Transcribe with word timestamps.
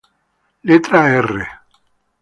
Letra 0.63 1.05
"R". 1.11 1.45